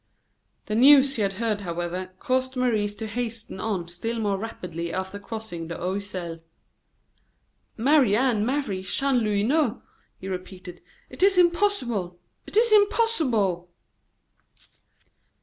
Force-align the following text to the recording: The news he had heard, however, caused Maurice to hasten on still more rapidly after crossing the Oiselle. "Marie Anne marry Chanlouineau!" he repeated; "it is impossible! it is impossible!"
The 0.65 0.73
news 0.73 1.17
he 1.17 1.21
had 1.21 1.33
heard, 1.33 1.61
however, 1.61 2.09
caused 2.17 2.55
Maurice 2.55 2.95
to 2.95 3.05
hasten 3.05 3.59
on 3.59 3.87
still 3.87 4.17
more 4.17 4.35
rapidly 4.35 4.91
after 4.91 5.19
crossing 5.19 5.67
the 5.67 5.79
Oiselle. 5.79 6.39
"Marie 7.77 8.15
Anne 8.15 8.43
marry 8.43 8.81
Chanlouineau!" 8.81 9.83
he 10.19 10.27
repeated; 10.27 10.81
"it 11.11 11.21
is 11.21 11.37
impossible! 11.37 12.19
it 12.47 12.57
is 12.57 12.71
impossible!" 12.71 13.69